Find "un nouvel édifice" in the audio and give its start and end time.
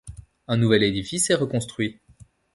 0.47-1.29